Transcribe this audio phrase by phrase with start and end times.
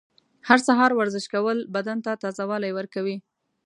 [0.47, 3.17] هر سهار ورزش کول بدن ته تازه والی ورکوي.